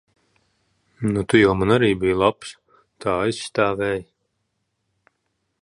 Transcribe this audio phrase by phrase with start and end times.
[1.11, 2.55] Nu, tu jau man arī biji labs.
[3.05, 4.03] Tā aizstāvēji.